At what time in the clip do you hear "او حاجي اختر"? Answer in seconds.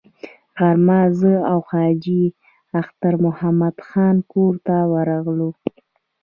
1.51-3.13